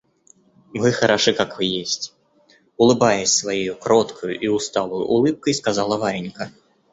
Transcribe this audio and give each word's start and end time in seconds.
Вы 0.73 0.91
хороши, 0.93 1.31
как 1.31 1.59
вы 1.59 1.65
есть,— 1.65 2.15
улыбаясь 2.77 3.31
своею 3.35 3.77
кроткою 3.77 4.35
и 4.35 4.47
усталою 4.47 5.05
улыбкой, 5.05 5.53
сказала 5.53 5.97
Варенька. 5.99 6.51